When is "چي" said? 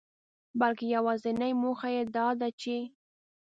2.61-2.77